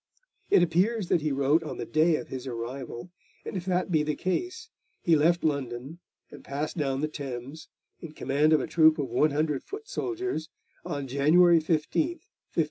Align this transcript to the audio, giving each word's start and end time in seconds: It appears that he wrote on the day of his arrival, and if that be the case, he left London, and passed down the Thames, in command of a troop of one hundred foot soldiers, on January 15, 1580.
It 0.49 0.63
appears 0.63 1.09
that 1.09 1.21
he 1.21 1.31
wrote 1.31 1.61
on 1.61 1.77
the 1.77 1.85
day 1.85 2.15
of 2.15 2.29
his 2.29 2.47
arrival, 2.47 3.11
and 3.45 3.55
if 3.55 3.65
that 3.65 3.91
be 3.91 4.01
the 4.01 4.15
case, 4.15 4.69
he 5.03 5.15
left 5.15 5.43
London, 5.43 5.99
and 6.31 6.43
passed 6.43 6.75
down 6.75 7.01
the 7.01 7.07
Thames, 7.07 7.67
in 7.99 8.13
command 8.13 8.51
of 8.51 8.61
a 8.61 8.65
troop 8.65 8.97
of 8.97 9.09
one 9.09 9.29
hundred 9.29 9.63
foot 9.63 9.87
soldiers, 9.87 10.49
on 10.83 11.07
January 11.07 11.59
15, 11.59 11.83
1580. 12.01 12.19